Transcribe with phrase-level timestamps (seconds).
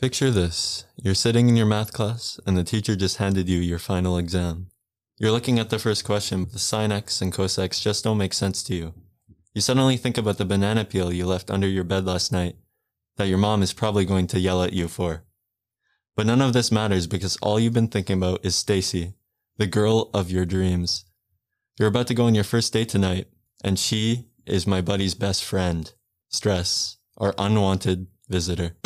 [0.00, 3.78] Picture this you're sitting in your math class, and the teacher just handed you your
[3.78, 4.66] final exam.
[5.18, 8.18] You're looking at the first question, but the sine x and cos x just don't
[8.18, 8.94] make sense to you.
[9.54, 12.56] You suddenly think about the banana peel you left under your bed last night
[13.16, 15.22] that your mom is probably going to yell at you for.
[16.16, 19.14] But none of this matters because all you've been thinking about is Stacy,
[19.58, 21.04] the girl of your dreams.
[21.78, 23.28] You're about to go on your first date tonight,
[23.62, 25.92] and she is my buddy's best friend,
[26.28, 28.76] Stress, our unwanted visitor.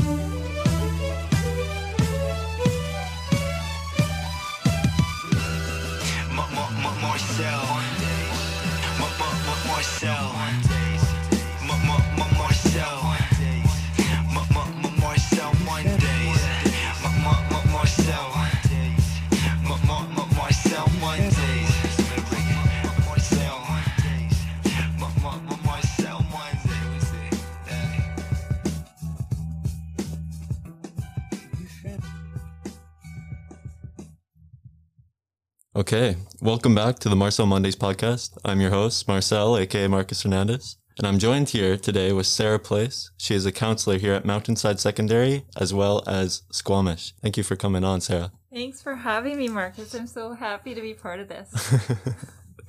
[35.77, 38.39] Okay, welcome back to the Marcel Mondays podcast.
[38.43, 43.11] I'm your host, Marcel, aka Marcus Hernandez, and I'm joined here today with Sarah Place.
[43.19, 47.13] She is a counselor here at Mountainside Secondary as well as Squamish.
[47.21, 48.33] Thank you for coming on, Sarah.
[48.51, 49.95] Thanks for having me, Marcus.
[49.95, 51.75] I'm so happy to be part of this.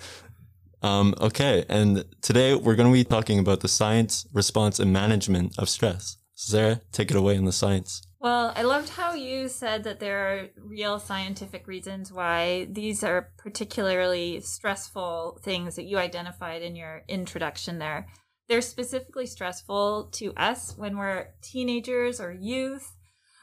[0.81, 5.57] um, okay, and today we're going to be talking about the science, response, and management
[5.57, 6.17] of stress.
[6.35, 8.01] Sarah, take it away on the science.
[8.21, 13.31] Well, I loved how you said that there are real scientific reasons why these are
[13.37, 18.07] particularly stressful things that you identified in your introduction there.
[18.49, 22.97] They're specifically stressful to us when we're teenagers or youth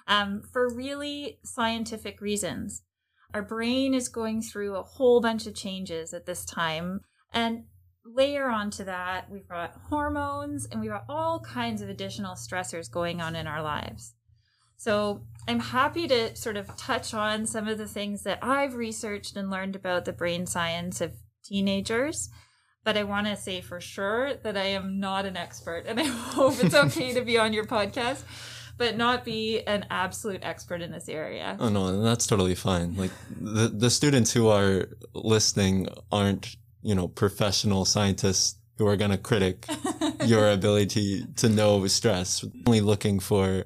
[0.06, 2.82] um, for really scientific reasons.
[3.32, 7.00] Our brain is going through a whole bunch of changes at this time.
[7.32, 7.64] And
[8.04, 13.22] layer onto that, we've got hormones and we've got all kinds of additional stressors going
[13.22, 14.15] on in our lives.
[14.76, 19.36] So I'm happy to sort of touch on some of the things that I've researched
[19.36, 21.12] and learned about the brain science of
[21.44, 22.30] teenagers.
[22.84, 26.04] But I want to say for sure that I am not an expert, and I
[26.04, 28.22] hope it's okay to be on your podcast,
[28.78, 31.56] but not be an absolute expert in this area.
[31.58, 32.96] Oh no, that's totally fine.
[32.96, 39.10] Like the the students who are listening aren't you know professional scientists who are going
[39.10, 39.66] to critic
[40.24, 42.44] your ability to know stress.
[42.66, 43.64] Only looking for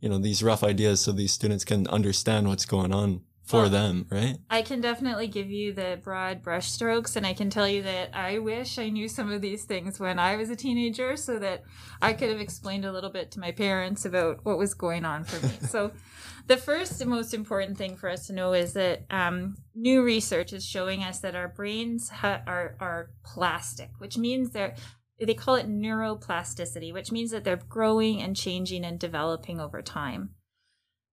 [0.00, 3.70] you know these rough ideas so these students can understand what's going on for well,
[3.70, 4.38] them right?
[4.48, 8.38] I can definitely give you the broad brushstrokes and i can tell you that i
[8.38, 11.64] wish i knew some of these things when i was a teenager so that
[12.00, 15.24] i could have explained a little bit to my parents about what was going on
[15.24, 15.52] for me.
[15.62, 15.90] So
[16.46, 20.52] the first and most important thing for us to know is that um, new research
[20.52, 24.76] is showing us that our brains ha- are, are plastic which means they're
[25.26, 30.30] they call it neuroplasticity, which means that they're growing and changing and developing over time.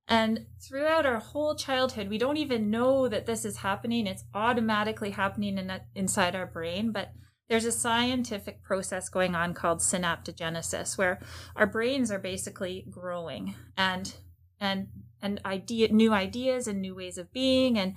[0.08, 4.08] And throughout our whole childhood, we don't even know that this is happening.
[4.08, 7.10] It's automatically happening in, inside our brain, but
[7.50, 11.20] there's a scientific process going on called synaptogenesis, where
[11.56, 14.16] our brains are basically growing and
[14.60, 14.88] and
[15.22, 17.96] and idea new ideas and new ways of being and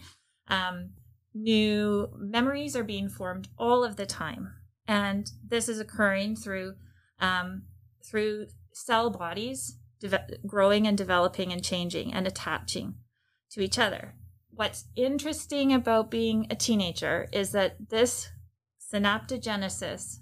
[0.48, 0.91] um,
[1.34, 4.53] new memories are being formed all of the time
[4.91, 6.75] and this is occurring through
[7.21, 7.62] um,
[8.05, 12.97] through cell bodies de- growing and developing and changing and attaching
[13.53, 14.17] to each other.
[14.51, 18.31] What's interesting about being a teenager is that this
[18.93, 20.17] synaptogenesis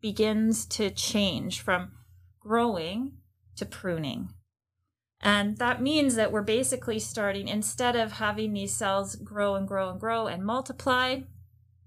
[0.00, 1.90] begins to change from
[2.38, 3.14] growing
[3.56, 4.28] to pruning.
[5.20, 9.90] And that means that we're basically starting, instead of having these cells grow and grow
[9.90, 11.20] and grow and multiply,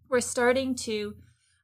[0.09, 1.15] we're starting to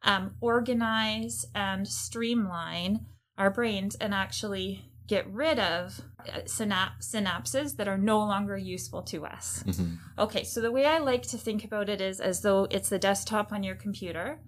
[0.03, 3.05] um, organize and streamline
[3.37, 9.01] our brains and actually get rid of uh, synap- synapses that are no longer useful
[9.01, 9.63] to us.
[9.67, 9.95] Mm-hmm.
[10.17, 12.99] Okay, so the way I like to think about it is as though it's the
[12.99, 14.39] desktop on your computer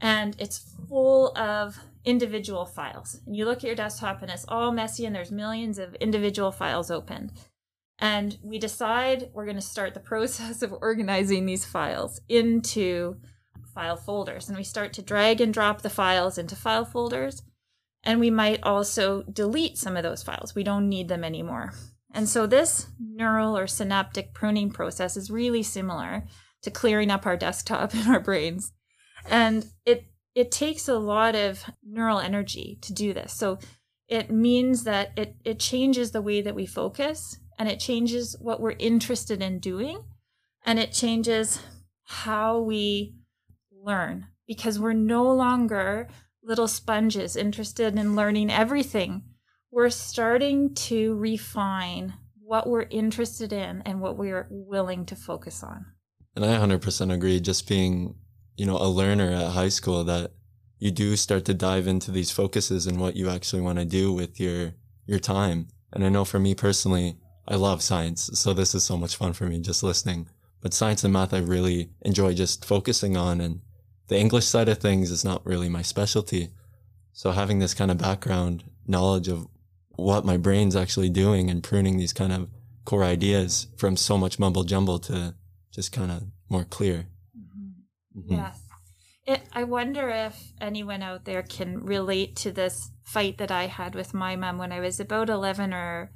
[0.00, 3.20] and it's full of individual files.
[3.26, 6.52] And you look at your desktop and it's all messy and there's millions of individual
[6.52, 7.32] files open.
[7.98, 13.16] And we decide we're going to start the process of organizing these files into
[13.78, 14.48] file folders.
[14.48, 17.42] And we start to drag and drop the files into file folders.
[18.02, 20.52] And we might also delete some of those files.
[20.52, 21.74] We don't need them anymore.
[22.12, 26.24] And so this neural or synaptic pruning process is really similar
[26.62, 28.72] to clearing up our desktop in our brains.
[29.30, 33.32] And it it takes a lot of neural energy to do this.
[33.32, 33.60] So
[34.08, 38.60] it means that it, it changes the way that we focus and it changes what
[38.60, 40.02] we're interested in doing
[40.64, 41.60] and it changes
[42.04, 43.17] how we
[43.88, 46.08] learn because we're no longer
[46.42, 49.22] little sponges interested in learning everything
[49.70, 55.84] we're starting to refine what we're interested in and what we're willing to focus on.
[56.34, 57.40] And I 100% agree.
[57.40, 58.14] Just being,
[58.56, 60.32] you know, a learner at high school, that
[60.78, 64.12] you do start to dive into these focuses and what you actually want to do
[64.12, 64.74] with your
[65.06, 65.68] your time.
[65.92, 69.32] And I know for me personally, I love science, so this is so much fun
[69.32, 70.28] for me just listening.
[70.60, 73.60] But science and math, I really enjoy just focusing on, and
[74.08, 76.48] the English side of things is not really my specialty.
[77.12, 79.46] So having this kind of background knowledge of
[79.90, 82.48] what my brain's actually doing and pruning these kind of
[82.84, 85.34] core ideas from so much mumble jumble to
[85.72, 87.06] just kind of more clear.
[87.36, 88.20] Mm-hmm.
[88.20, 88.34] Mm-hmm.
[88.34, 88.60] Yes.
[89.26, 93.94] It, I wonder if anyone out there can relate to this fight that I had
[93.94, 96.12] with my mom when I was about 11 or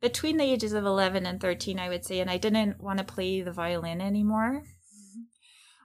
[0.00, 3.04] between the ages of 11 and 13, I would say, and I didn't want to
[3.04, 4.64] play the violin anymore.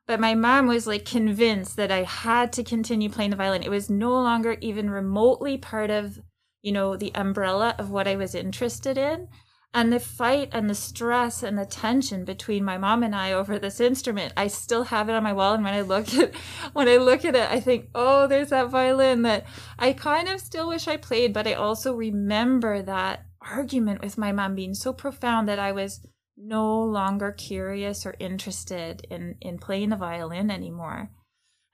[0.06, 3.64] But my mom was like convinced that I had to continue playing the violin.
[3.64, 6.20] It was no longer even remotely part of,
[6.62, 9.30] you know, the umbrella of what I was interested in
[9.74, 13.58] and the fight and the stress and the tension between my mom and I over
[13.58, 15.56] this instrument, I still have it on my wall.
[15.56, 16.36] And when I look at
[16.74, 19.46] when I look at it, I think, oh, there's that violin that
[19.80, 24.32] I kind of still wish I played, but I also remember that argument with my
[24.32, 26.06] mom being so profound that I was
[26.38, 31.12] no longer curious or interested in in playing the violin anymore.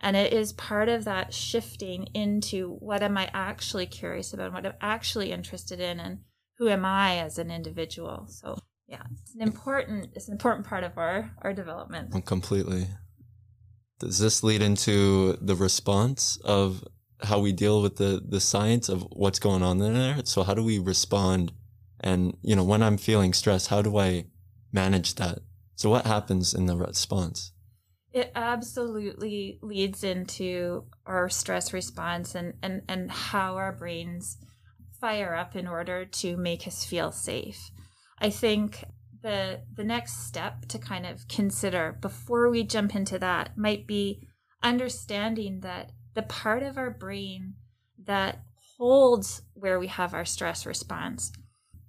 [0.02, 4.66] And it is part of that shifting into what am I actually curious about, what
[4.66, 6.20] I'm actually interested in, and
[6.58, 8.26] who am I as an individual?
[8.28, 8.58] So
[8.88, 12.26] yeah, it's an important it's an important part of our our development.
[12.26, 12.88] Completely.
[14.00, 16.84] Does this lead into the response of
[17.22, 20.18] how we deal with the the science of what's going on in there?
[20.24, 21.52] So how do we respond?
[22.00, 24.26] And you know, when I'm feeling stressed, how do I
[24.72, 25.40] manage that?
[25.76, 27.54] So what happens in the response?
[28.12, 34.38] It absolutely leads into our stress response and, and, and how our brains
[35.00, 37.72] fire up in order to make us feel safe.
[38.20, 38.84] I think
[39.22, 44.28] the the next step to kind of consider before we jump into that might be
[44.64, 47.56] understanding that the part of our brain
[48.06, 48.42] that
[48.78, 51.32] holds where we have our stress response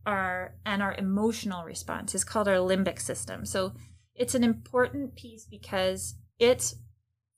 [0.07, 3.45] our and our emotional response is called our limbic system.
[3.45, 3.73] So
[4.15, 6.77] it's an important piece because it's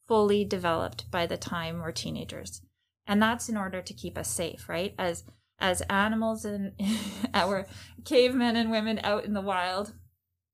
[0.07, 2.61] fully developed by the time we're teenagers.
[3.07, 4.95] And that's in order to keep us safe, right?
[4.99, 5.25] As
[5.59, 6.73] as animals and
[7.35, 7.67] our
[8.05, 9.95] cavemen and women out in the wild,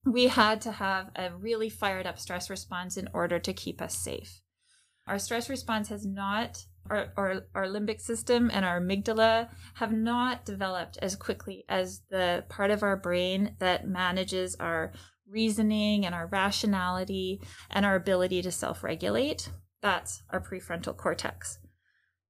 [0.04, 3.96] we had to have a really fired up stress response in order to keep us
[3.96, 4.40] safe.
[5.06, 10.44] Our stress response has not, our, our, our limbic system and our amygdala have not
[10.44, 14.92] developed as quickly as the part of our brain that manages our
[15.30, 17.40] reasoning and our rationality
[17.70, 19.50] and our ability to self regulate.
[19.80, 21.58] That's our prefrontal cortex.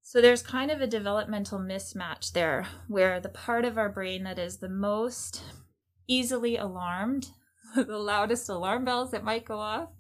[0.03, 4.39] So there's kind of a developmental mismatch there where the part of our brain that
[4.39, 5.43] is the most
[6.07, 7.29] easily alarmed,
[7.77, 9.91] the loudest alarm bells that might go off,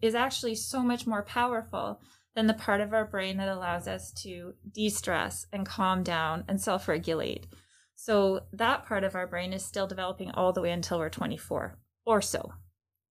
[0.00, 2.00] is actually so much more powerful
[2.34, 6.44] than the part of our brain that allows us to de stress and calm down
[6.48, 7.46] and self regulate.
[7.94, 11.78] So that part of our brain is still developing all the way until we're 24
[12.04, 12.52] or so.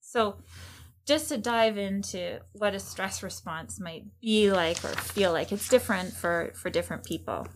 [0.01, 0.37] So
[1.07, 5.69] just to dive into what a stress response might be like or feel like it's
[5.69, 7.47] different for for different people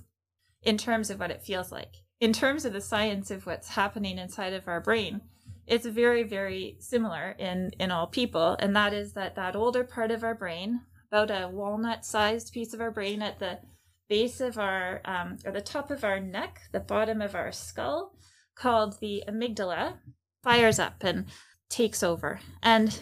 [0.64, 4.18] in terms of what it feels like in terms of the science of what's happening
[4.18, 5.22] inside of our brain
[5.68, 10.12] it's very very similar in in all people and that is that that older part
[10.12, 13.60] of our brain about a walnut sized piece of our brain at the
[14.08, 18.16] base of our um, or the top of our neck the bottom of our skull
[18.56, 19.98] called the amygdala
[20.44, 21.26] fires up and
[21.70, 22.40] takes over.
[22.62, 23.00] And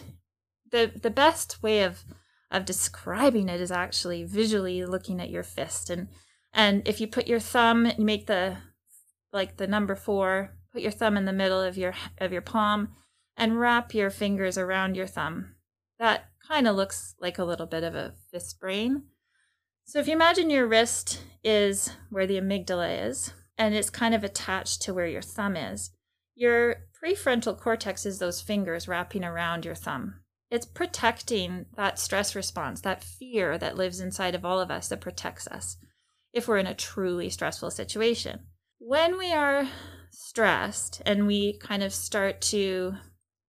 [0.70, 2.04] the the best way of
[2.50, 5.90] of describing it is actually visually looking at your fist.
[5.90, 6.08] And
[6.52, 8.56] and if you put your thumb you make the
[9.32, 12.88] like the number 4 put your thumb in the middle of your of your palm
[13.36, 15.54] and wrap your fingers around your thumb.
[15.98, 19.02] That kind of looks like a little bit of a fist brain
[19.84, 24.24] so if you imagine your wrist is where the amygdala is and it's kind of
[24.24, 25.90] attached to where your thumb is
[26.34, 30.14] your prefrontal cortex is those fingers wrapping around your thumb
[30.54, 35.00] it's protecting that stress response, that fear that lives inside of all of us that
[35.00, 35.76] protects us
[36.32, 38.38] if we're in a truly stressful situation.
[38.78, 39.68] When we are
[40.12, 42.94] stressed and we kind of start to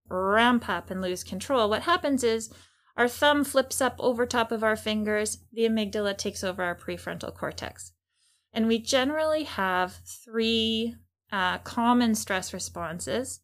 [0.09, 2.51] ramp up and lose control, what happens is
[2.97, 7.33] our thumb flips up over top of our fingers, the amygdala takes over our prefrontal
[7.33, 7.91] cortex.
[8.53, 10.95] And we generally have three
[11.31, 13.41] uh, common stress responses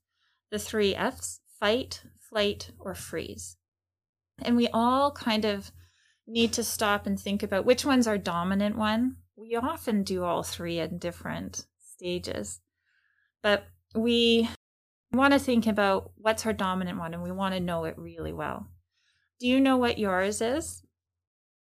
[0.51, 3.57] the three F's fight, flight, or freeze.
[4.41, 5.71] And we all kind of
[6.27, 9.17] need to stop and think about which one's our dominant one.
[9.35, 12.59] We often do all three in different stages.
[13.41, 13.65] But
[13.95, 14.49] we
[15.11, 18.33] want to think about what's our dominant one and we want to know it really
[18.33, 18.67] well.
[19.41, 20.83] Do you know what yours is?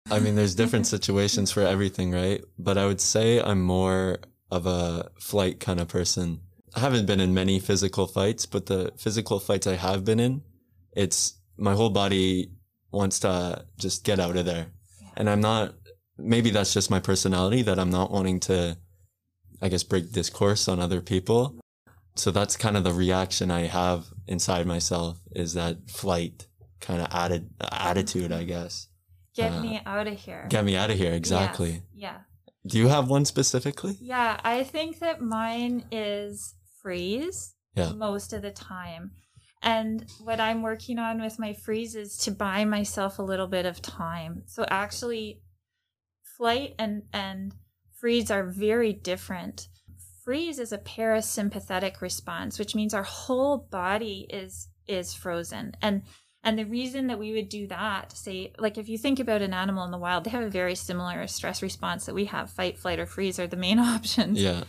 [0.09, 2.41] I mean, there's different situations for everything, right?
[2.57, 6.39] But I would say I'm more of a flight kind of person.
[6.77, 10.43] I haven't been in many physical fights, but the physical fights I have been in,
[10.93, 12.53] it's my whole body
[12.93, 14.69] wants to just get out of there.
[15.17, 15.75] And I'm not,
[16.17, 18.79] maybe that's just my personality that I'm not wanting to,
[19.61, 21.59] I guess, break discourse on other people.
[22.15, 26.47] So that's kind of the reaction I have inside myself is that flight
[26.85, 28.89] kind of added attitude, I guess.
[29.35, 30.47] Get Uh, me out of here.
[30.49, 31.13] Get me out of here.
[31.13, 31.73] Exactly.
[31.73, 32.21] Yes, Yeah.
[32.67, 33.97] Do you have one specifically?
[34.01, 37.93] Yeah, I think that mine is freeze Yeah.
[37.93, 39.13] most of the time.
[39.63, 43.67] And what I'm working on with my freeze is to buy myself a little bit
[43.67, 44.43] of time.
[44.47, 45.43] So actually
[46.37, 47.55] flight and and
[48.01, 49.69] freeze are very different.
[50.23, 55.73] Freeze is a parasympathetic response, which means our whole body is is frozen.
[55.81, 56.03] And
[56.45, 59.55] and the reason that we would do that, say, like if you think about an
[59.55, 62.51] animal in the wild, they have a very similar stress response that we have.
[62.51, 64.41] Fight, flight, or freeze are the main options.
[64.41, 64.65] Yeah.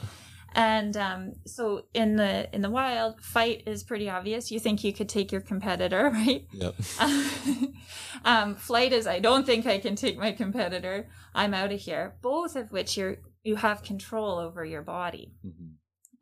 [0.53, 4.51] And um, so in the in the wild, fight is pretty obvious.
[4.51, 6.47] You think you could take your competitor, right?
[6.53, 6.75] Yep.
[8.25, 11.09] um, flight is I don't think I can take my competitor.
[11.33, 12.15] I'm out of here.
[12.21, 15.33] Both of which you're you have control over your body.
[15.45, 15.73] Mhm.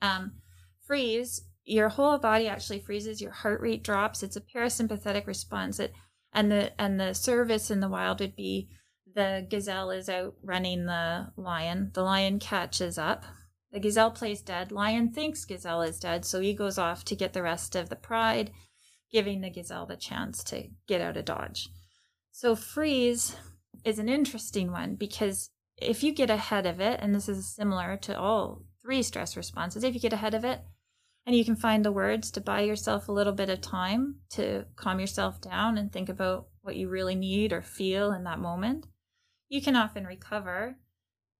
[0.01, 0.31] Um,
[0.81, 3.22] freeze, your whole body actually freezes.
[3.22, 4.24] Your heart rate drops.
[4.24, 5.79] It's a parasympathetic response.
[5.79, 5.93] It
[6.34, 8.70] and the and the service in the wild would be
[9.15, 11.91] the gazelle is out running the lion.
[11.93, 13.24] The lion catches up.
[13.72, 14.72] The gazelle plays dead.
[14.72, 17.96] Lion thinks gazelle is dead, so he goes off to get the rest of the
[17.96, 18.51] pride,
[19.12, 21.70] giving the gazelle the chance to get out of dodge.
[22.32, 23.36] So freeze
[23.84, 27.98] is an interesting one because if you get ahead of it, and this is similar
[27.98, 30.62] to all three stress responses, if you get ahead of it
[31.25, 34.65] and you can find the words to buy yourself a little bit of time to
[34.75, 38.88] calm yourself down and think about what you really need or feel in that moment,
[39.50, 40.77] you can often recover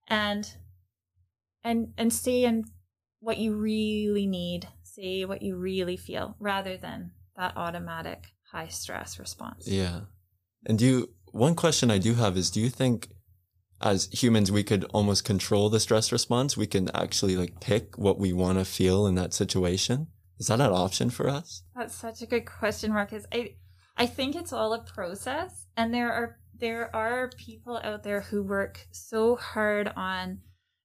[0.08, 0.56] and
[1.64, 2.66] and and stay and
[3.20, 9.18] what you really need, say what you really feel, rather than that automatic high stress
[9.18, 9.66] response.
[9.68, 10.02] Yeah.
[10.66, 13.10] And do you, one question I do have is do you think
[13.84, 16.58] as humans we could almost control the stress response?
[16.58, 20.08] We can actually like pick what we want to feel in that situation?
[20.40, 21.64] Is that an option for us?
[21.76, 23.26] That's such a good question, Marcus.
[23.32, 23.56] I
[23.96, 28.42] I think it's all a process and there are there are people out there who
[28.42, 30.40] work so hard on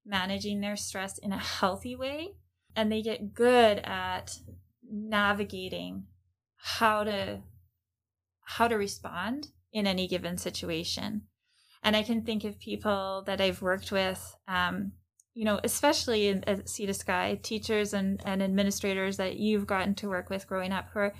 [0.05, 2.35] managing their stress in a healthy way
[2.75, 4.39] and they get good at
[4.91, 6.05] navigating
[6.57, 7.43] how to
[8.41, 11.23] how to respond in any given situation.
[11.83, 14.93] And I can think of people that I've worked with, um,
[15.35, 19.95] you know, especially in, at Sea to Sky, teachers and, and administrators that you've gotten
[19.97, 21.15] to work with growing up who are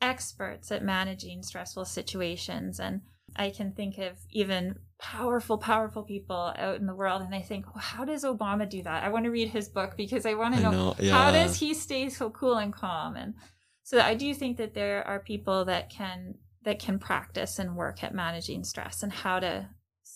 [0.00, 2.80] experts at managing stressful situations.
[2.80, 3.02] And
[3.36, 7.22] I can think of even powerful, powerful people out in the world.
[7.22, 9.04] And I think, well, how does Obama do that?
[9.04, 11.74] I want to read his book because I want to know, know, how does he
[11.74, 13.16] stay so cool and calm.
[13.16, 13.34] And
[13.82, 16.34] so I do think that there are people that can
[16.64, 19.68] that can practice and work at managing stress and how to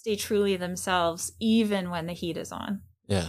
[0.03, 2.81] stay truly themselves even when the heat is on.
[3.07, 3.29] Yeah.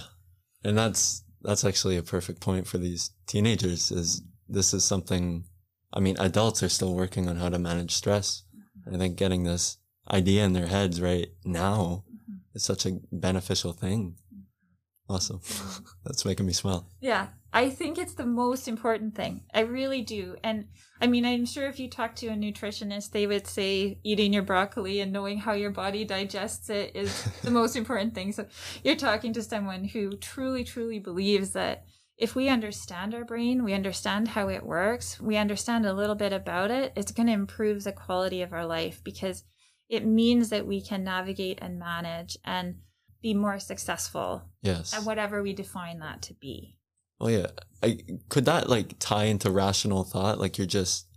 [0.64, 5.46] And that's that's actually a perfect point for these teenagers is this is something
[5.94, 8.42] I mean adults are still working on how to manage stress.
[8.56, 8.96] Mm-hmm.
[8.96, 9.78] I think getting this
[10.10, 12.38] idea in their heads right now mm-hmm.
[12.56, 14.16] is such a beneficial thing.
[14.34, 15.14] Mm-hmm.
[15.14, 15.42] Awesome.
[16.06, 16.90] That's making me smile.
[17.02, 19.44] Yeah, I think it's the most important thing.
[19.54, 20.36] I really do.
[20.44, 20.66] And
[21.00, 24.42] I mean, I'm sure if you talk to a nutritionist, they would say eating your
[24.42, 28.32] broccoli and knowing how your body digests it is the most important thing.
[28.32, 28.48] So
[28.84, 31.86] you're talking to someone who truly, truly believes that
[32.18, 36.34] if we understand our brain, we understand how it works, we understand a little bit
[36.34, 39.44] about it, it's going to improve the quality of our life because
[39.90, 42.78] it means that we can navigate and manage and
[43.22, 44.94] be more successful Yes.
[44.94, 46.78] at whatever we define that to be.
[47.20, 47.48] Oh yeah.
[47.82, 50.40] I could that like tie into rational thought?
[50.40, 51.08] Like you're just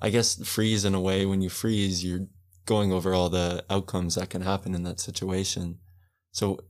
[0.00, 2.26] I guess freeze in a way when you freeze you're
[2.66, 5.78] going over all the outcomes that can happen in that situation.
[6.32, 6.60] So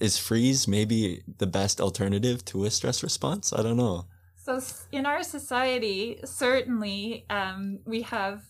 [0.00, 3.52] is freeze maybe the best alternative to a stress response?
[3.52, 4.06] I don't know.
[4.36, 4.60] So
[4.92, 8.42] in our society, certainly um, we have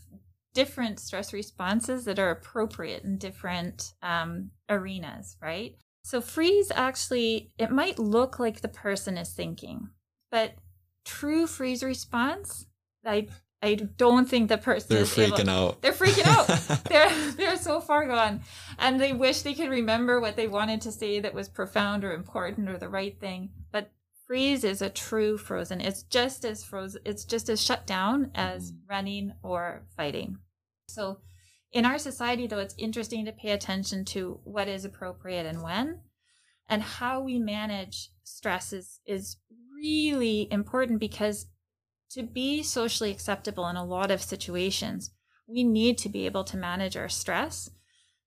[0.54, 5.76] different stress responses that are appropriate in different um, arenas, right?
[6.08, 9.90] So freeze actually, it might look like the person is thinking,
[10.30, 10.54] but
[11.04, 12.64] true freeze response,
[13.04, 13.28] I
[13.60, 15.82] I don't think the person They're is able- freaking out.
[15.82, 16.46] They're freaking out.
[16.88, 18.40] they're they're so far gone,
[18.78, 22.12] and they wish they could remember what they wanted to say that was profound or
[22.14, 23.50] important or the right thing.
[23.70, 23.90] But
[24.26, 25.82] freeze is a true frozen.
[25.82, 27.02] It's just as frozen.
[27.04, 28.76] It's just as shut down as Mhm.
[28.88, 30.38] running or fighting.
[30.88, 31.18] So,
[31.72, 36.00] in our society, though, it's interesting to pay attention to what is appropriate and when,
[36.68, 39.36] and how we manage stress is is
[39.74, 41.46] really important because
[42.10, 45.10] to be socially acceptable in a lot of situations,
[45.46, 47.70] we need to be able to manage our stress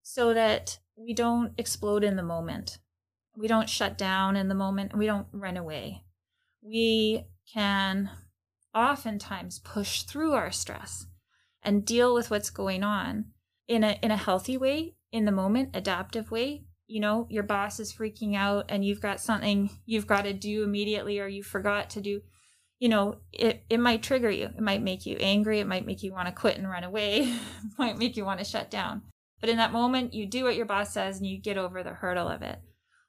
[0.03, 2.77] so that we don't explode in the moment.
[3.36, 4.95] We don't shut down in the moment.
[4.95, 6.03] We don't run away.
[6.62, 8.12] We can
[8.74, 11.07] oftentimes push through our stress
[11.63, 13.25] and deal with what's going on
[13.68, 16.65] in a in a healthy way, in the moment, adaptive way.
[16.88, 20.63] You know, your boss is freaking out and you've got something you've got to do
[20.63, 22.22] immediately or you forgot to do
[22.82, 24.46] you know, it, it might trigger you.
[24.46, 25.60] It might make you angry.
[25.60, 27.20] It might make you want to quit and run away.
[27.30, 27.39] it
[27.77, 29.03] might make you want to shut down.
[29.39, 31.94] But in that moment, you do what your boss says and you get over the
[31.94, 32.60] hurdle of it.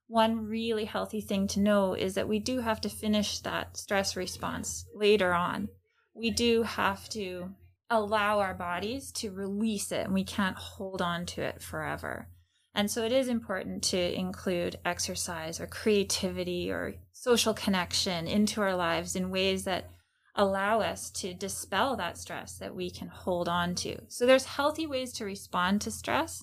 [0.09, 4.15] One really healthy thing to know is that we do have to finish that stress
[4.15, 5.69] response later on.
[6.13, 7.55] We do have to
[7.93, 12.27] allow our bodies to release it and we can't hold on to it forever.
[12.75, 18.75] And so it is important to include exercise or creativity or social connection into our
[18.75, 19.91] lives in ways that
[20.35, 23.99] allow us to dispel that stress that we can hold on to.
[24.09, 26.43] So there's healthy ways to respond to stress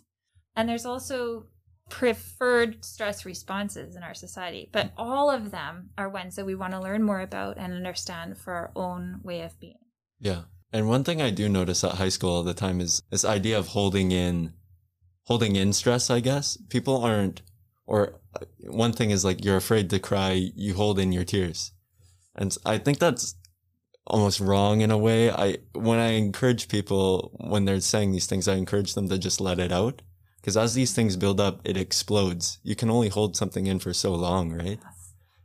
[0.55, 1.47] and there's also
[1.89, 6.73] preferred stress responses in our society, but all of them are ones that we want
[6.73, 9.79] to learn more about and understand for our own way of being.
[10.19, 10.43] Yeah.
[10.71, 13.57] And one thing I do notice at high school all the time is this idea
[13.57, 14.53] of holding in,
[15.23, 16.57] holding in stress, I guess.
[16.69, 17.41] People aren't,
[17.87, 21.71] or uh, one thing is like you're afraid to cry, you hold in your tears.
[22.35, 23.35] And I think that's
[24.05, 25.31] almost wrong in a way.
[25.31, 29.41] I, when I encourage people, when they're saying these things, I encourage them to just
[29.41, 30.03] let it out.
[30.39, 32.59] Because as these things build up, it explodes.
[32.63, 34.79] You can only hold something in for so long, right?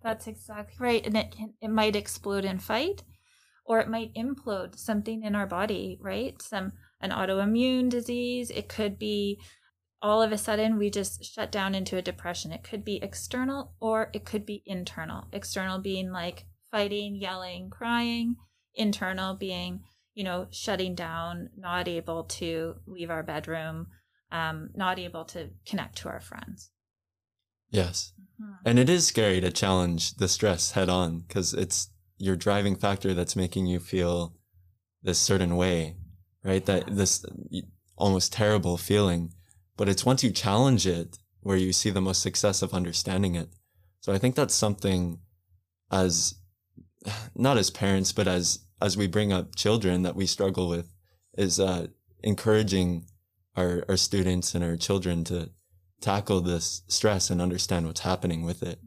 [0.03, 1.05] That's exactly right.
[1.05, 3.03] And it can, it might explode in fight
[3.65, 6.41] or it might implode something in our body, right?
[6.41, 8.51] Some an autoimmune disease.
[8.51, 9.41] It could be
[10.03, 12.53] all of a sudden we just shut down into a depression.
[12.53, 15.27] It could be external or it could be internal.
[15.33, 18.37] External being like fighting, yelling, crying,
[18.75, 19.81] internal being,
[20.15, 23.87] you know, shutting down, not able to leave our bedroom,
[24.31, 26.71] um, not able to connect to our friends.
[27.71, 28.13] Yes.
[28.41, 28.59] Mhm.
[28.65, 33.15] And it is scary to challenge the stress head on because it's your driving factor
[33.15, 34.35] that's making you feel
[35.03, 35.97] this certain way,
[36.43, 36.65] right?
[36.65, 37.25] That this
[37.97, 39.33] almost terrible feeling.
[39.77, 43.49] But it's once you challenge it where you see the most success of understanding it.
[44.01, 45.19] So I think that's something
[45.91, 46.35] as
[47.35, 50.93] not as parents, but as as we bring up children that we struggle with
[51.39, 51.87] is uh,
[52.23, 53.07] encouraging
[53.57, 55.51] our, our students and our children to
[56.01, 58.79] tackle this stress and understand what's happening with it.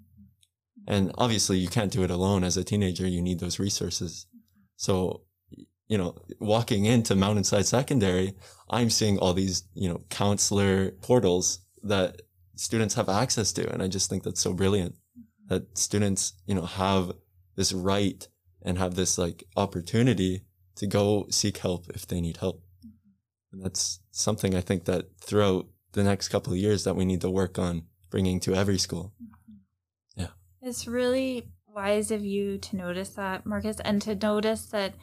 [0.87, 3.05] And obviously you can't do it alone as a teenager.
[3.07, 4.25] You need those resources.
[4.77, 5.23] So,
[5.87, 8.33] you know, walking into Mountainside Secondary,
[8.69, 12.21] I'm seeing all these, you know, counselor portals that
[12.55, 13.69] students have access to.
[13.71, 14.95] And I just think that's so brilliant
[15.47, 17.11] that students, you know, have
[17.55, 18.25] this right
[18.61, 20.43] and have this like opportunity
[20.75, 22.63] to go seek help if they need help.
[23.51, 27.21] And that's something I think that throughout the next couple of years that we need
[27.21, 29.13] to work on bringing to every school.
[30.67, 34.95] It's really wise of you to notice that, Marcus, and to notice that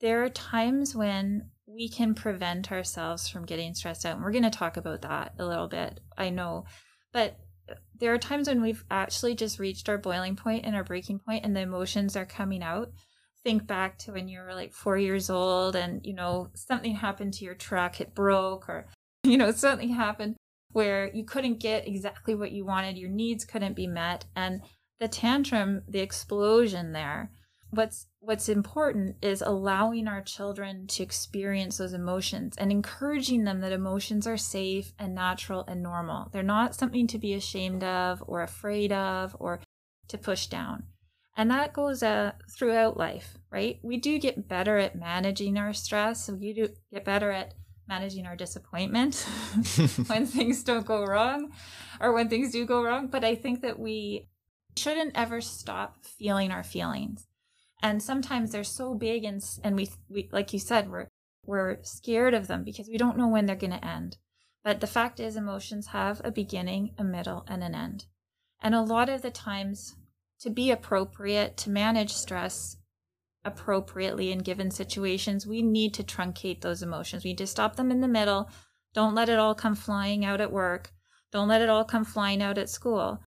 [0.00, 4.16] there are times when we can prevent ourselves from getting stressed out.
[4.16, 6.64] And we're going to talk about that a little bit, I know.
[7.12, 7.38] But
[7.96, 11.44] there are times when we've actually just reached our boiling point and our breaking point
[11.44, 12.90] and the emotions are coming out.
[13.44, 17.34] Think back to when you were like four years old and, you know, something happened
[17.34, 18.88] to your truck, it broke, or,
[19.22, 20.34] you know, something happened
[20.72, 24.24] where you couldn't get exactly what you wanted, your needs couldn't be met.
[24.34, 24.62] And
[25.00, 27.32] the tantrum, the explosion there,
[27.70, 33.72] what's what's important is allowing our children to experience those emotions and encouraging them that
[33.72, 36.28] emotions are safe and natural and normal.
[36.30, 39.60] They're not something to be ashamed of or afraid of or
[40.08, 40.84] to push down.
[41.36, 43.78] And that goes uh, throughout life, right?
[43.82, 46.28] We do get better at managing our stress.
[46.28, 47.54] We do get better at
[47.88, 49.14] managing our disappointment
[50.06, 51.52] when things don't go wrong
[52.00, 53.06] or when things do go wrong.
[53.06, 54.28] But I think that we
[54.76, 57.26] shouldn't ever stop feeling our feelings.
[57.82, 61.08] And sometimes they're so big and and we, we like you said we're
[61.46, 64.18] we're scared of them because we don't know when they're going to end.
[64.62, 68.04] But the fact is emotions have a beginning, a middle and an end.
[68.60, 69.96] And a lot of the times
[70.40, 72.76] to be appropriate to manage stress
[73.42, 77.24] appropriately in given situations, we need to truncate those emotions.
[77.24, 78.50] We need to stop them in the middle.
[78.92, 80.92] Don't let it all come flying out at work.
[81.32, 83.20] Don't let it all come flying out at school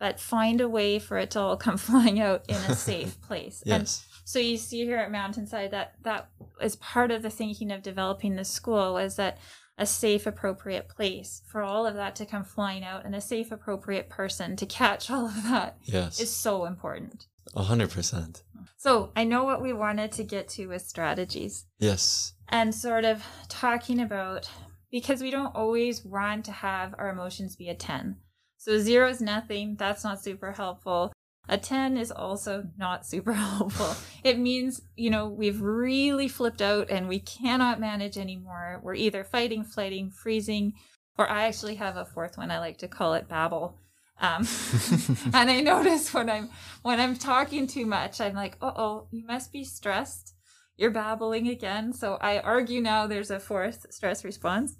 [0.00, 3.62] but find a way for it to all come flying out in a safe place.
[3.64, 3.78] Yes.
[3.78, 3.88] And
[4.24, 6.28] so you see here at Mountainside that that
[6.60, 9.38] is part of the thinking of developing the school was that
[9.78, 13.50] a safe, appropriate place for all of that to come flying out and a safe,
[13.52, 16.20] appropriate person to catch all of that yes.
[16.20, 17.26] is so important.
[17.54, 18.42] A hundred percent.
[18.76, 22.34] So I know what we wanted to get to with strategies Yes.
[22.48, 24.48] and sort of talking about
[24.90, 28.16] because we don't always want to have our emotions be a 10.
[28.60, 29.76] So zero is nothing.
[29.76, 31.14] That's not super helpful.
[31.48, 33.96] A 10 is also not super helpful.
[34.22, 38.78] It means, you know, we've really flipped out and we cannot manage anymore.
[38.82, 40.74] We're either fighting, flighting, freezing,
[41.16, 42.50] or I actually have a fourth one.
[42.50, 43.78] I like to call it babble.
[44.20, 44.46] Um,
[45.32, 46.50] and I notice when I'm
[46.82, 50.34] when I'm talking too much, I'm like, "Uh oh, you must be stressed.
[50.76, 53.06] You're babbling again." So I argue now.
[53.06, 54.76] There's a fourth stress response.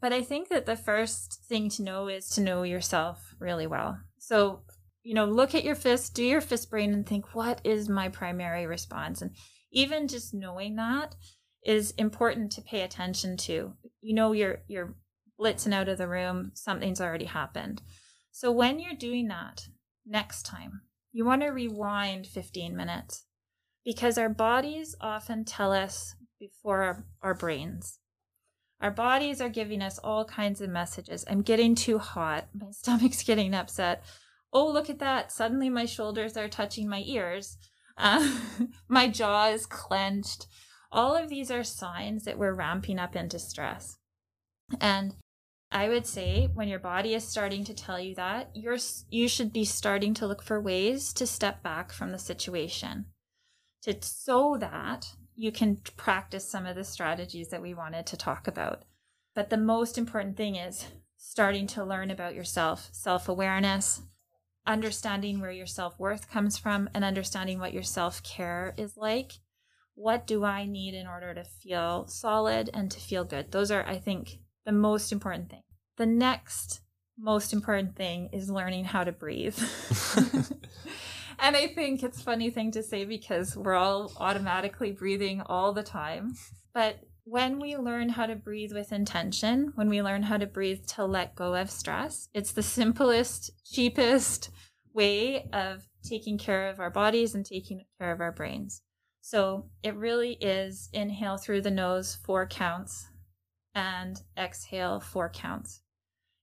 [0.00, 3.98] But I think that the first thing to know is to know yourself really well.
[4.18, 4.62] So
[5.06, 8.08] you know, look at your fist, do your fist brain, and think, "What is my
[8.08, 9.36] primary response?" And
[9.70, 11.14] even just knowing that
[11.64, 13.76] is important to pay attention to.
[14.00, 14.96] You know, you're you're
[15.38, 16.50] blitzing out of the room.
[16.54, 17.82] Something's already happened.
[18.32, 19.68] So when you're doing that
[20.04, 20.82] next time,
[21.12, 23.26] you want to rewind 15 minutes
[23.84, 28.00] because our bodies often tell us before our, our brains.
[28.80, 31.24] Our bodies are giving us all kinds of messages.
[31.28, 32.48] I'm getting too hot.
[32.54, 34.04] My stomach's getting upset.
[34.52, 35.32] Oh, look at that.
[35.32, 37.58] Suddenly my shoulders are touching my ears.
[37.98, 38.38] Uh,
[38.88, 40.46] my jaw is clenched.
[40.92, 43.98] All of these are signs that we're ramping up into stress.
[44.80, 45.14] And
[45.70, 48.78] I would say when your body is starting to tell you that, you're
[49.10, 53.06] you should be starting to look for ways to step back from the situation.
[53.82, 55.06] To so that
[55.36, 58.82] you can practice some of the strategies that we wanted to talk about.
[59.34, 60.86] But the most important thing is
[61.18, 64.02] starting to learn about yourself, self-awareness,
[64.66, 69.32] understanding where your self-worth comes from and understanding what your self-care is like.
[69.94, 73.52] What do I need in order to feel solid and to feel good?
[73.52, 75.62] Those are I think the most important thing.
[75.96, 76.80] The next
[77.18, 79.58] most important thing is learning how to breathe.
[81.38, 85.82] and I think it's funny thing to say because we're all automatically breathing all the
[85.82, 86.34] time.
[86.72, 90.86] But when we learn how to breathe with intention, when we learn how to breathe
[90.86, 94.50] to let go of stress, it's the simplest, cheapest
[94.94, 98.82] way of taking care of our bodies and taking care of our brains.
[99.20, 103.08] So it really is inhale through the nose, four counts,
[103.74, 105.82] and exhale four counts.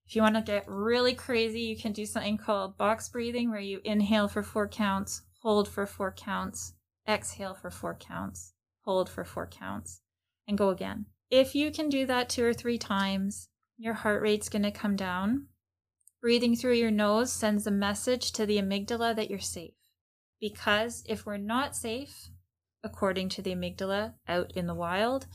[0.06, 3.60] If you want to get really crazy, you can do something called box breathing where
[3.60, 6.74] you inhale for four counts, hold for four counts,
[7.08, 10.02] exhale for four counts, hold for four counts,
[10.46, 11.06] and go again.
[11.30, 14.94] If you can do that two or three times, your heart rate's going to come
[14.94, 15.48] down.
[16.20, 19.74] Breathing through your nose sends a message to the amygdala that you're safe.
[20.40, 22.30] Because if we're not safe,
[22.82, 25.26] according to the amygdala out in the wild,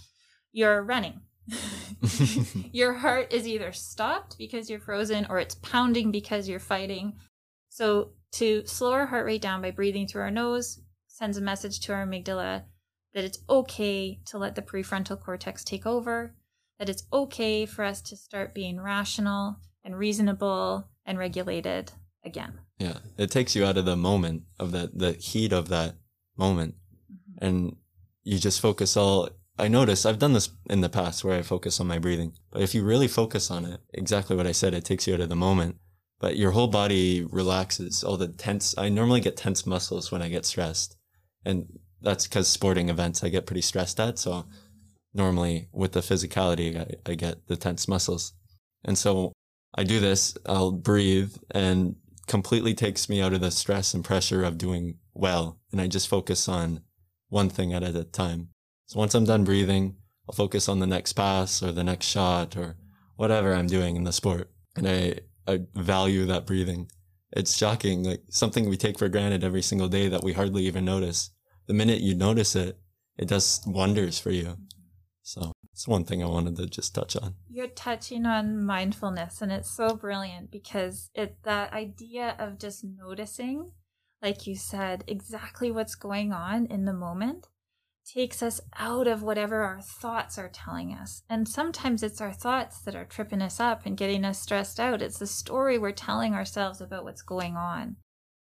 [0.51, 1.21] you're running
[2.71, 7.13] your heart is either stopped because you're frozen or it's pounding because you're fighting.
[7.69, 11.79] So, to slow our heart rate down by breathing through our nose sends a message
[11.81, 12.63] to our amygdala
[13.13, 16.35] that it's okay to let the prefrontal cortex take over,
[16.77, 21.91] that it's okay for us to start being rational and reasonable and regulated
[22.23, 22.59] again.
[22.77, 22.99] Yeah.
[23.17, 25.95] It takes you out of the moment of that, the heat of that
[26.38, 26.75] moment.
[27.12, 27.45] Mm-hmm.
[27.45, 27.75] And
[28.23, 29.29] you just focus all
[29.60, 32.34] I notice I've done this in the past where I focus on my breathing.
[32.52, 35.19] But if you really focus on it, exactly what I said, it takes you out
[35.19, 35.76] of the moment.
[36.19, 38.04] But your whole body relaxes.
[38.04, 40.98] All the tense, I normally get tense muscles when I get stressed.
[41.45, 44.17] And that's because sporting events I get pretty stressed at.
[44.17, 44.45] So
[45.13, 48.34] normally with the physicality, I, I get the tense muscles.
[48.86, 49.34] And so
[49.76, 51.95] I do this, I'll breathe and
[52.28, 55.60] completely takes me out of the stress and pressure of doing well.
[55.72, 56.82] And I just focus on
[57.28, 58.50] one thing at a time.
[58.89, 59.97] So once I'm done breathing,
[60.28, 62.75] I'll focus on the next pass or the next shot or
[63.17, 64.49] whatever I'm doing in the sport.
[64.75, 66.89] And I, I value that breathing.
[67.32, 70.86] It's shocking, like something we take for granted every single day that we hardly even
[70.86, 71.30] notice.
[71.67, 72.80] The minute you notice it,
[73.15, 74.58] it does wonders for you.
[75.21, 77.36] So it's one thing I wanted to just touch on.
[77.47, 83.69] You're touching on mindfulness and it's so brilliant because it that idea of just noticing,
[84.23, 87.45] like you said, exactly what's going on in the moment
[88.13, 91.22] takes us out of whatever our thoughts are telling us.
[91.30, 95.02] And sometimes it's our thoughts that are tripping us up and getting us stressed out.
[95.02, 97.98] It's the story we're telling ourselves about what's going on.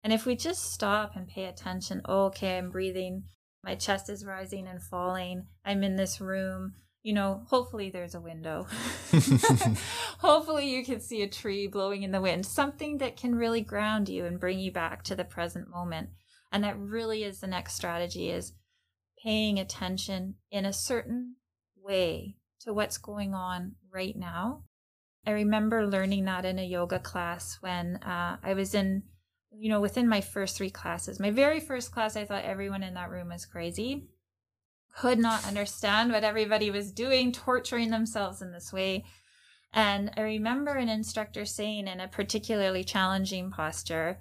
[0.04, 3.24] And if we just stop and pay attention, oh, okay, I'm breathing,
[3.64, 8.22] my chest is rising and falling, I'm in this room, you know, hopefully there's a
[8.22, 8.68] window.
[10.20, 14.10] hopefully you can see a tree blowing in the wind, something that can really ground
[14.10, 16.10] you and bring you back to the present moment.
[16.52, 18.54] And that really is the next strategy is
[19.26, 21.36] paying attention in a certain
[21.76, 24.64] way to what's going on right now.
[25.26, 29.04] I remember learning that in a yoga class when uh, I was in,
[29.52, 31.20] you know, within my first three classes.
[31.20, 34.08] My very first class, I thought everyone in that room was crazy
[34.96, 39.04] could not understand what everybody was doing, torturing themselves in this way.
[39.74, 44.20] And I remember an instructor saying in a particularly challenging posture,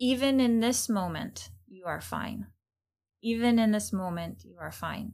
[0.00, 2.48] even in this moment, you are fine.
[3.22, 5.12] Even in this moment, you are fine.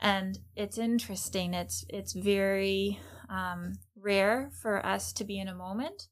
[0.00, 1.54] And it's interesting.
[1.54, 6.08] It's it's very um, rare for us to be in a moment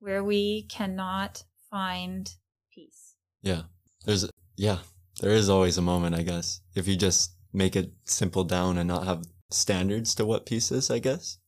[0.00, 2.28] where we cannot find
[2.74, 3.14] peace.
[3.42, 3.62] Yeah,
[4.04, 4.78] there's yeah,
[5.20, 6.16] there is always a moment.
[6.16, 10.46] I guess if you just make it simple down and not have standards to what
[10.46, 11.38] peace is, I guess.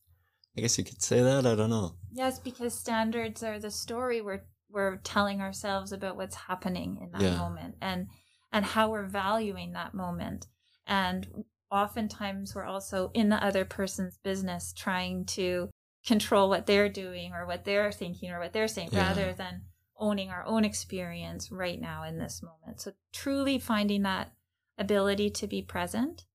[0.57, 1.45] I guess you could say that.
[1.45, 1.95] I don't know.
[2.11, 7.21] Yes, because standards are the story we're we're telling ourselves about what's happening in that
[7.21, 7.37] yeah.
[7.37, 8.07] moment and
[8.53, 10.47] and how we're valuing that moment.
[10.85, 15.69] And oftentimes we're also in the other person's business trying to
[16.05, 19.07] control what they're doing or what they're thinking or what they're saying yeah.
[19.07, 19.63] rather than
[19.97, 22.79] owning our own experience right now in this moment.
[22.79, 24.31] So truly finding that
[24.77, 26.25] ability to be present.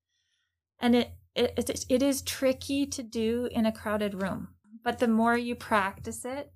[0.81, 4.49] And it, it, it is tricky to do in a crowded room,
[4.83, 6.53] but the more you practice it,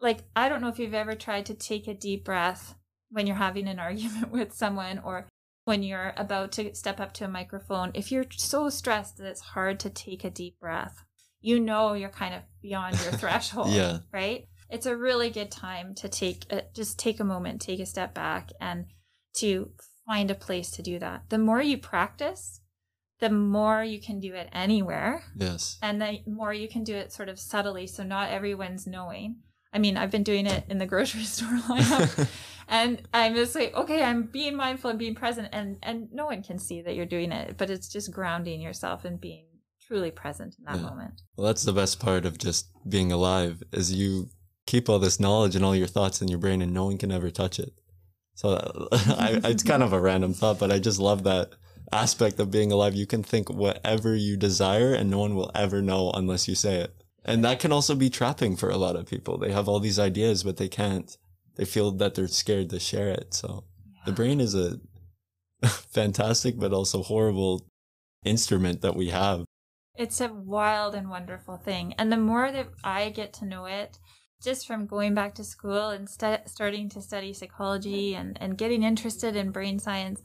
[0.00, 2.74] like, I don't know if you've ever tried to take a deep breath
[3.12, 5.28] when you're having an argument with someone or
[5.64, 7.92] when you're about to step up to a microphone.
[7.94, 11.04] If you're so stressed that it's hard to take a deep breath,
[11.40, 13.98] you know you're kind of beyond your threshold, yeah.
[14.12, 14.46] right?
[14.70, 18.14] It's a really good time to take a, just take a moment, take a step
[18.14, 18.86] back and
[19.34, 19.70] to
[20.06, 21.24] find a place to do that.
[21.28, 22.60] The more you practice,
[23.20, 25.22] the more you can do it anywhere.
[25.36, 25.78] Yes.
[25.80, 29.36] And the more you can do it sort of subtly so not everyone's knowing.
[29.72, 32.28] I mean, I've been doing it in the grocery store lineup
[32.68, 36.42] and I'm just like, okay, I'm being mindful and being present and and no one
[36.42, 39.46] can see that you're doing it, but it's just grounding yourself and being
[39.86, 40.88] truly present in that yeah.
[40.88, 41.22] moment.
[41.36, 44.30] Well, that's the best part of just being alive is you
[44.66, 47.12] keep all this knowledge and all your thoughts in your brain and no one can
[47.12, 47.72] ever touch it.
[48.34, 51.50] So I, it's kind of a random thought, but I just love that
[51.92, 52.94] aspect of being alive.
[52.94, 56.76] You can think whatever you desire and no one will ever know unless you say
[56.76, 57.01] it.
[57.24, 59.38] And that can also be trapping for a lot of people.
[59.38, 61.16] They have all these ideas, but they can't.
[61.56, 63.34] They feel that they're scared to share it.
[63.34, 64.00] So yeah.
[64.06, 64.80] the brain is a
[65.66, 67.66] fantastic, but also horrible
[68.24, 69.44] instrument that we have.
[69.94, 71.94] It's a wild and wonderful thing.
[71.98, 73.98] And the more that I get to know it,
[74.42, 78.82] just from going back to school and st- starting to study psychology and, and getting
[78.82, 80.20] interested in brain science,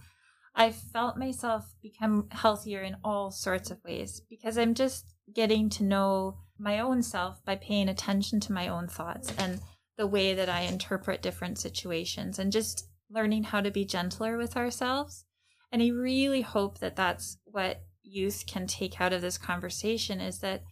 [0.56, 5.84] I felt myself become healthier in all sorts of ways because I'm just getting to
[5.84, 9.60] know my own self by paying attention to my own thoughts and
[9.98, 14.56] the way that I interpret different situations and just learning how to be gentler with
[14.56, 15.26] ourselves.
[15.72, 20.40] And I really hope that that's what youth can take out of this conversation is
[20.40, 20.64] that,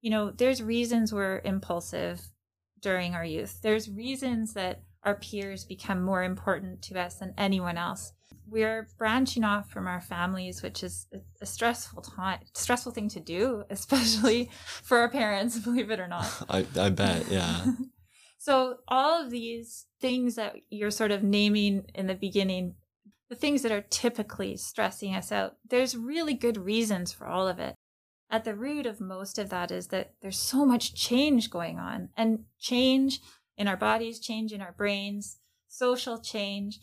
[0.00, 2.20] you know, there's reasons we're impulsive
[2.80, 3.60] during our youth.
[3.62, 8.12] There's reasons that our peers become more important to us than anyone else.
[8.46, 11.06] We're branching off from our families, which is
[11.40, 14.50] a stressful time, stressful thing to do, especially
[14.82, 16.30] for our parents, believe it or not.
[16.48, 17.64] I, I bet, yeah.
[18.38, 22.74] so all of these things that you're sort of naming in the beginning,
[23.28, 27.58] the things that are typically stressing us out, there's really good reasons for all of
[27.58, 27.74] it
[28.30, 32.08] at the root of most of that is that there's so much change going on
[32.16, 33.20] and change
[33.56, 35.38] in our bodies, change in our brains,
[35.68, 36.80] social change.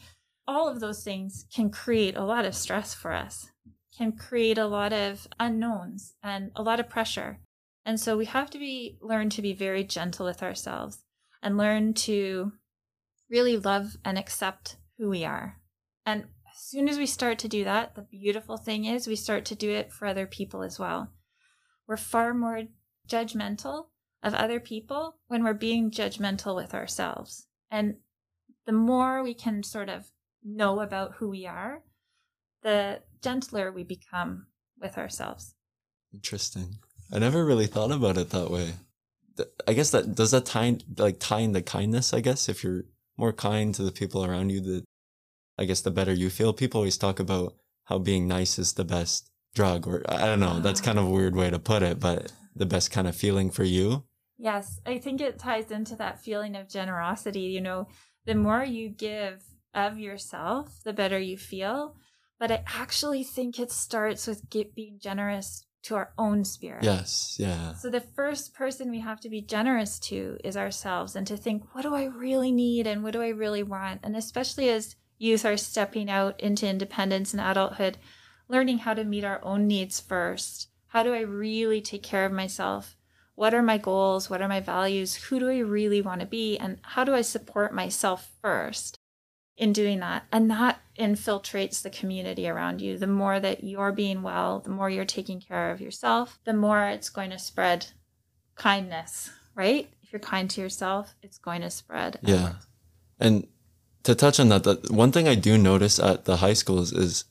[0.47, 3.51] All of those things can create a lot of stress for us,
[3.95, 7.39] can create a lot of unknowns and a lot of pressure.
[7.85, 11.03] And so we have to be learn to be very gentle with ourselves
[11.41, 12.53] and learn to
[13.29, 15.57] really love and accept who we are.
[16.05, 19.45] And as soon as we start to do that, the beautiful thing is we start
[19.45, 21.11] to do it for other people as well
[21.91, 22.63] we're far more
[23.05, 23.87] judgmental
[24.23, 27.47] of other people when we're being judgmental with ourselves.
[27.69, 27.95] And
[28.65, 30.11] the more we can sort of
[30.43, 31.83] know about who we are,
[32.63, 34.47] the gentler we become
[34.79, 35.55] with ourselves.
[36.13, 36.77] Interesting.
[37.11, 38.73] I never really thought about it that way.
[39.67, 42.13] I guess that does that tie like tie into kindness.
[42.13, 42.83] I guess if you're
[43.17, 44.83] more kind to the people around you, the
[45.57, 46.53] I guess the better you feel.
[46.53, 47.55] People always talk about
[47.85, 50.59] how being nice is the best drug or I don't know.
[50.59, 50.85] That's ah.
[50.85, 53.63] kind of a weird way to put it, but the best kind of feeling for
[53.63, 54.03] you.
[54.41, 57.41] Yes, I think it ties into that feeling of generosity.
[57.41, 57.87] You know,
[58.25, 59.43] the more you give
[59.75, 61.95] of yourself, the better you feel.
[62.39, 66.83] But I actually think it starts with get, being generous to our own spirit.
[66.83, 67.35] Yes.
[67.39, 67.75] Yeah.
[67.75, 71.75] So the first person we have to be generous to is ourselves and to think,
[71.75, 73.99] what do I really need and what do I really want?
[74.01, 77.99] And especially as youth are stepping out into independence and adulthood,
[78.49, 80.67] learning how to meet our own needs first.
[80.87, 82.97] How do I really take care of myself?
[83.35, 84.29] What are my goals?
[84.29, 85.15] What are my values?
[85.15, 86.57] Who do I really want to be?
[86.57, 88.97] And how do I support myself first
[89.57, 90.25] in doing that?
[90.31, 92.97] And that infiltrates the community around you.
[92.97, 96.85] The more that you're being well, the more you're taking care of yourself, the more
[96.87, 97.87] it's going to spread
[98.55, 99.89] kindness, right?
[100.03, 102.19] If you're kind to yourself, it's going to spread.
[102.21, 102.35] Yeah.
[102.35, 102.67] outwards.
[103.19, 103.47] And
[104.03, 107.25] to touch on that, that one thing I do notice at the high schools is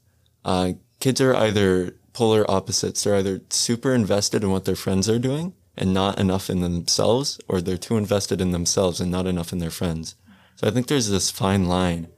[0.44, 3.04] uh, kids are either polar opposites.
[3.04, 7.40] They're either super invested in what their friends are doing and not enough in themselves,
[7.48, 10.14] or they're too invested in themselves and not enough in their friends.
[10.56, 12.08] So I think there's this fine line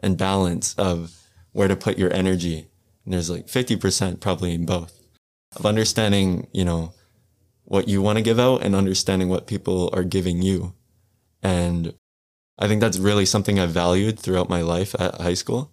[0.00, 1.14] and balance of
[1.52, 2.68] where to put your energy.
[3.04, 4.98] And there's like 50% probably in both
[5.54, 6.94] of understanding, you know,
[7.64, 10.74] what you want to give out and understanding what people are giving you.
[11.42, 11.94] And
[12.58, 15.72] I think that's really something I've valued throughout my life at high school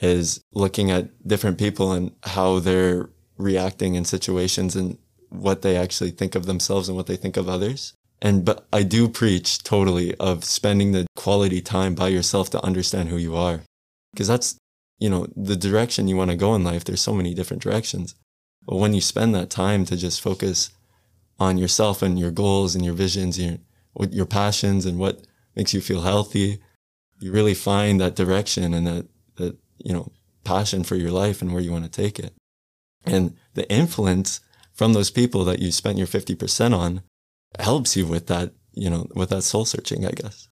[0.00, 4.98] is looking at different people and how they're reacting in situations and
[5.30, 7.92] what they actually think of themselves and what they think of others.
[8.20, 13.08] And, but I do preach totally of spending the quality time by yourself to understand
[13.08, 13.60] who you are.
[14.16, 14.56] Cause that's,
[14.98, 16.84] you know, the direction you want to go in life.
[16.84, 18.14] There's so many different directions.
[18.66, 20.70] But when you spend that time to just focus
[21.38, 23.58] on yourself and your goals and your visions, your,
[24.10, 26.60] your passions and what makes you feel healthy,
[27.20, 30.10] you really find that direction and that, that, you know,
[30.42, 32.32] passion for your life and where you want to take it.
[33.04, 34.40] And the influence
[34.78, 37.02] from those people that you spent your 50% on
[37.58, 40.48] helps you with that, you know, with that soul searching, I guess.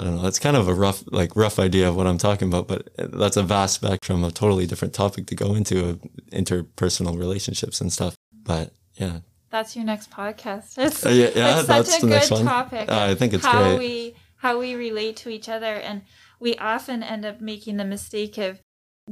[0.00, 0.22] I don't know.
[0.22, 3.36] That's kind of a rough, like rough idea of what I'm talking about, but that's
[3.36, 6.00] a vast spectrum, a totally different topic to go into of
[6.32, 8.16] interpersonal relationships and stuff.
[8.32, 9.20] But yeah.
[9.50, 10.76] That's your next podcast.
[10.76, 12.90] It's, Uh, yeah, yeah, it's that's such a the good topic.
[12.90, 13.78] Uh, I think it's how great.
[13.78, 16.02] we how we relate to each other, and
[16.38, 18.60] we often end up making the mistake of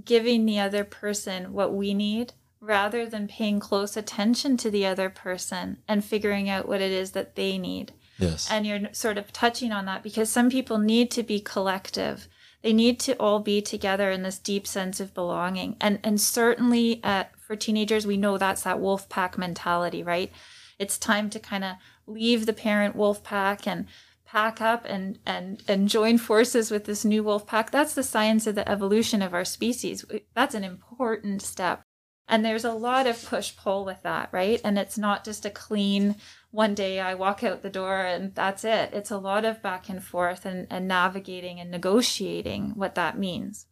[0.04, 2.32] giving the other person what we need
[2.66, 7.12] rather than paying close attention to the other person and figuring out what it is
[7.12, 7.92] that they need.
[8.18, 8.48] Yes.
[8.50, 12.28] And you're sort of touching on that because some people need to be collective.
[12.62, 15.76] They need to all be together in this deep sense of belonging.
[15.80, 20.32] And and certainly uh, for teenagers, we know that's that wolf pack mentality, right?
[20.78, 21.76] It's time to kind of
[22.06, 23.86] leave the parent wolf pack and
[24.24, 27.70] pack up and and and join forces with this new wolf pack.
[27.70, 30.04] That's the science of the evolution of our species.
[30.34, 31.85] That's an important step.
[32.28, 34.60] And there's a lot of push pull with that, right?
[34.64, 36.16] And it's not just a clean
[36.50, 38.90] one day I walk out the door and that's it.
[38.94, 43.66] It's a lot of back and forth and, and navigating and negotiating what that means.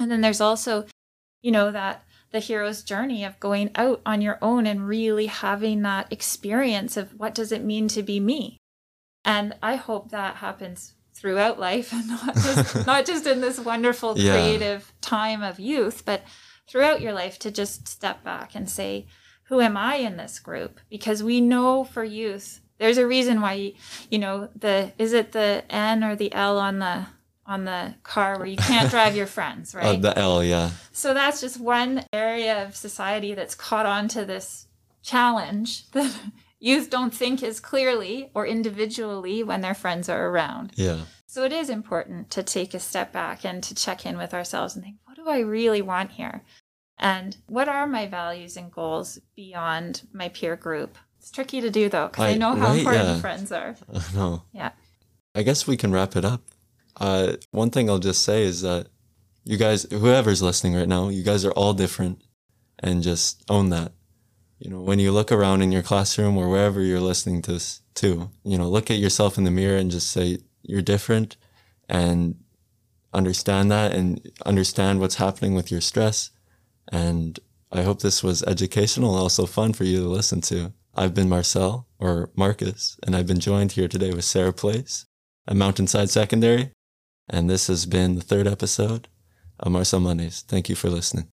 [0.00, 0.86] And then there's also,
[1.42, 2.02] you know, that
[2.32, 7.12] the hero's journey of going out on your own and really having that experience of
[7.18, 8.56] what does it mean to be me.
[9.24, 14.18] And I hope that happens throughout life and not just not just in this wonderful
[14.18, 14.32] Yeah.
[14.32, 16.22] creative time of youth, but
[16.68, 19.06] throughout your life to just step back and say,
[19.48, 20.80] who am I in this group?
[20.88, 23.72] Because we know for youth, there's a reason why
[24.10, 27.06] you know the is it the N or the L on the
[27.46, 30.00] on the car where you can't drive your friends, Uh, right?
[30.02, 30.70] the L, yeah.
[30.92, 34.66] so that's just one area of society that's caught on to this
[35.02, 36.10] challenge that
[36.58, 40.72] youth don't think as clearly or individually when their friends are around.
[40.74, 41.00] Yeah.
[41.26, 44.74] So it is important to take a step back and to check in with ourselves
[44.74, 46.42] and think, do I really want here?
[46.98, 50.96] And what are my values and goals beyond my peer group?
[51.18, 53.20] It's tricky to do though, because I, I- know how right, important yeah.
[53.20, 53.76] friends are.
[54.14, 54.42] no.
[54.52, 54.72] Yeah.
[55.34, 56.42] I guess we can wrap it up.
[56.96, 58.86] Uh, one thing I'll just say is that
[59.42, 62.22] you guys, whoever's listening right now, you guys are all different
[62.78, 63.92] and just own that.
[64.60, 67.80] You know, when you look around in your classroom or wherever you're listening to this
[67.96, 71.36] to, you know, look at yourself in the mirror and just say you're different
[71.88, 72.36] and
[73.14, 76.30] understand that and understand what's happening with your stress.
[76.90, 77.38] And
[77.72, 80.72] I hope this was educational and also fun for you to listen to.
[80.94, 85.06] I've been Marcel or Marcus, and I've been joined here today with Sarah Place
[85.48, 86.70] at Mountainside Secondary.
[87.28, 89.08] And this has been the third episode
[89.58, 90.44] of Marcel Mondays.
[90.46, 91.33] Thank you for listening.